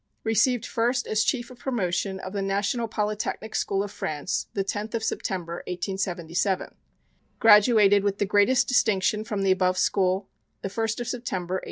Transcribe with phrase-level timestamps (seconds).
[0.23, 4.95] Received first as Chief of Promotion of the National Polytechnic School of France, the 10th
[4.95, 6.73] of September, 1877.
[7.37, 10.27] Graduated with the greatest distinction from the above school
[10.63, 11.59] the 1st of September, 1879.